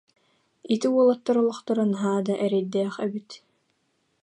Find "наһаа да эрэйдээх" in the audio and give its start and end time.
1.93-2.95